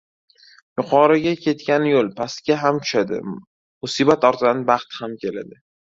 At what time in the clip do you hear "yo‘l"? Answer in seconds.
1.89-2.09